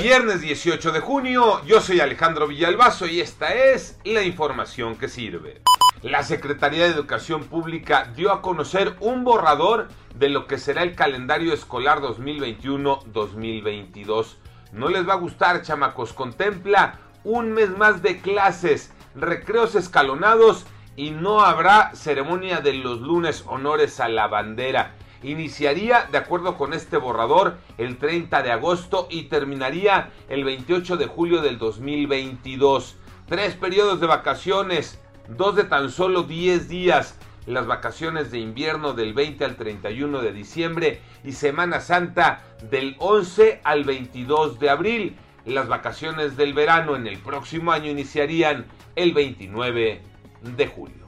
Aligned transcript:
Viernes 0.00 0.40
18 0.40 0.92
de 0.92 1.00
junio, 1.00 1.60
yo 1.66 1.80
soy 1.80 1.98
Alejandro 2.00 2.46
Villalbazo 2.46 3.06
y 3.06 3.20
esta 3.20 3.52
es 3.52 3.98
la 4.04 4.22
información 4.22 4.94
que 4.96 5.08
sirve. 5.08 5.60
La 6.02 6.22
Secretaría 6.22 6.84
de 6.84 6.90
Educación 6.90 7.42
Pública 7.44 8.12
dio 8.14 8.30
a 8.32 8.40
conocer 8.40 8.94
un 9.00 9.24
borrador 9.24 9.88
de 10.14 10.28
lo 10.28 10.46
que 10.46 10.58
será 10.58 10.84
el 10.84 10.94
calendario 10.94 11.52
escolar 11.52 12.00
2021-2022. 12.00 14.36
No 14.72 14.88
les 14.88 15.08
va 15.08 15.14
a 15.14 15.18
gustar, 15.18 15.62
chamacos. 15.62 16.12
Contempla 16.12 17.00
un 17.24 17.50
mes 17.52 17.76
más 17.76 18.00
de 18.02 18.20
clases, 18.20 18.92
recreos 19.16 19.74
escalonados 19.74 20.64
y 20.94 21.10
no 21.10 21.40
habrá 21.40 21.90
ceremonia 21.94 22.60
de 22.60 22.74
los 22.74 23.00
lunes 23.00 23.42
honores 23.46 23.98
a 24.00 24.08
la 24.08 24.28
bandera. 24.28 24.94
Iniciaría, 25.22 26.08
de 26.12 26.18
acuerdo 26.18 26.56
con 26.56 26.72
este 26.72 26.96
borrador, 26.96 27.58
el 27.76 27.98
30 27.98 28.42
de 28.42 28.52
agosto 28.52 29.08
y 29.10 29.24
terminaría 29.24 30.10
el 30.28 30.44
28 30.44 30.96
de 30.96 31.06
julio 31.06 31.42
del 31.42 31.58
2022. 31.58 32.96
Tres 33.26 33.54
periodos 33.54 34.00
de 34.00 34.06
vacaciones, 34.06 35.00
dos 35.28 35.56
de 35.56 35.64
tan 35.64 35.90
solo 35.90 36.22
10 36.22 36.68
días, 36.68 37.18
las 37.46 37.66
vacaciones 37.66 38.30
de 38.30 38.38
invierno 38.38 38.92
del 38.92 39.12
20 39.12 39.44
al 39.44 39.56
31 39.56 40.20
de 40.20 40.32
diciembre 40.32 41.00
y 41.24 41.32
Semana 41.32 41.80
Santa 41.80 42.44
del 42.70 42.94
11 42.98 43.60
al 43.64 43.84
22 43.84 44.60
de 44.60 44.70
abril. 44.70 45.16
Las 45.46 45.66
vacaciones 45.66 46.36
del 46.36 46.52
verano 46.52 46.94
en 46.94 47.06
el 47.06 47.18
próximo 47.18 47.72
año 47.72 47.90
iniciarían 47.90 48.66
el 48.94 49.14
29 49.14 50.02
de 50.42 50.66
julio. 50.66 51.06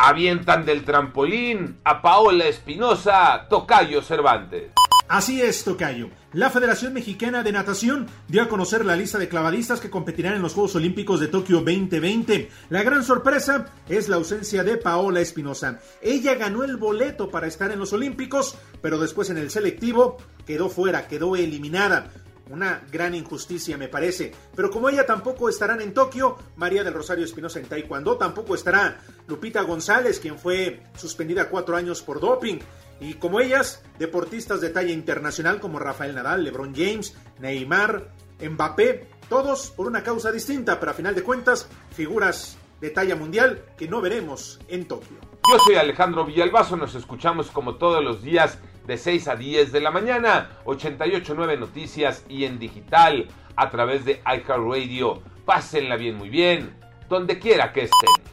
Avientan 0.00 0.64
del 0.64 0.84
trampolín 0.84 1.80
a 1.82 2.00
Paola 2.00 2.46
Espinosa, 2.46 3.48
Tocayo 3.50 4.00
Cervantes. 4.00 4.70
Así 5.08 5.40
es, 5.40 5.62
Tocayo. 5.62 6.10
La 6.32 6.50
Federación 6.50 6.92
Mexicana 6.92 7.44
de 7.44 7.52
Natación 7.52 8.08
dio 8.26 8.42
a 8.42 8.48
conocer 8.48 8.84
la 8.84 8.96
lista 8.96 9.18
de 9.18 9.28
clavadistas 9.28 9.80
que 9.80 9.88
competirán 9.88 10.34
en 10.34 10.42
los 10.42 10.54
Juegos 10.54 10.74
Olímpicos 10.74 11.20
de 11.20 11.28
Tokio 11.28 11.58
2020. 11.58 12.50
La 12.70 12.82
gran 12.82 13.04
sorpresa 13.04 13.72
es 13.88 14.08
la 14.08 14.16
ausencia 14.16 14.64
de 14.64 14.76
Paola 14.78 15.20
Espinosa. 15.20 15.78
Ella 16.02 16.34
ganó 16.34 16.64
el 16.64 16.76
boleto 16.76 17.30
para 17.30 17.46
estar 17.46 17.70
en 17.70 17.78
los 17.78 17.92
Olímpicos, 17.92 18.56
pero 18.82 18.98
después 18.98 19.30
en 19.30 19.38
el 19.38 19.50
selectivo 19.50 20.16
quedó 20.44 20.68
fuera, 20.68 21.06
quedó 21.06 21.36
eliminada. 21.36 22.10
Una 22.50 22.82
gran 22.90 23.14
injusticia 23.14 23.76
me 23.76 23.88
parece. 23.88 24.32
Pero 24.56 24.70
como 24.70 24.88
ella 24.88 25.06
tampoco 25.06 25.48
estarán 25.48 25.80
en 25.80 25.94
Tokio, 25.94 26.36
María 26.56 26.82
del 26.82 26.94
Rosario 26.94 27.24
Espinosa 27.24 27.60
en 27.60 27.66
Taekwondo, 27.66 28.16
tampoco 28.16 28.56
estará 28.56 29.00
Lupita 29.28 29.62
González, 29.62 30.18
quien 30.18 30.38
fue 30.38 30.82
suspendida 30.96 31.48
cuatro 31.48 31.76
años 31.76 32.02
por 32.02 32.20
doping. 32.20 32.58
Y 33.00 33.14
como 33.14 33.40
ellas, 33.40 33.84
deportistas 33.98 34.60
de 34.60 34.70
talla 34.70 34.92
internacional 34.92 35.60
como 35.60 35.78
Rafael 35.78 36.14
Nadal, 36.14 36.44
LeBron 36.44 36.74
James, 36.74 37.16
Neymar, 37.38 38.08
Mbappé, 38.40 39.08
todos 39.28 39.70
por 39.70 39.86
una 39.86 40.02
causa 40.02 40.32
distinta, 40.32 40.78
pero 40.78 40.92
a 40.92 40.94
final 40.94 41.14
de 41.14 41.22
cuentas, 41.22 41.68
figuras 41.90 42.58
de 42.80 42.90
talla 42.90 43.16
mundial 43.16 43.64
que 43.76 43.88
no 43.88 44.00
veremos 44.00 44.60
en 44.68 44.86
Tokio. 44.86 45.18
Yo 45.50 45.58
soy 45.60 45.76
Alejandro 45.76 46.24
Villalbazo, 46.24 46.76
nos 46.76 46.94
escuchamos 46.94 47.50
como 47.50 47.76
todos 47.76 48.02
los 48.02 48.22
días 48.22 48.58
de 48.86 48.96
6 48.96 49.28
a 49.28 49.36
10 49.36 49.72
de 49.72 49.80
la 49.80 49.90
mañana, 49.90 50.50
889 50.64 51.56
Noticias 51.56 52.24
y 52.28 52.44
en 52.44 52.58
digital 52.58 53.28
a 53.56 53.70
través 53.70 54.04
de 54.04 54.22
iHeartRadio. 54.24 55.22
Pásenla 55.44 55.96
bien, 55.96 56.16
muy 56.16 56.28
bien, 56.28 56.76
donde 57.08 57.38
quiera 57.38 57.72
que 57.72 57.82
estén. 57.82 58.26